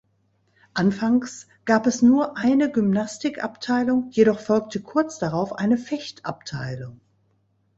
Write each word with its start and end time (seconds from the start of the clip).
Anfangs 0.73 1.45
gab 1.65 1.85
es 1.85 2.01
nur 2.01 2.35
eine 2.35 2.71
Gymnastik-Abteilung, 2.71 4.09
jedoch 4.09 4.39
folgte 4.39 4.81
kurz 4.81 5.19
darauf 5.19 5.53
eine 5.59 5.77
Fecht-Abteilung. 5.77 7.01